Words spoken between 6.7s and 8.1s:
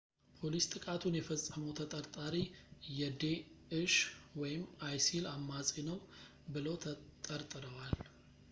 ተጠርጥረዋል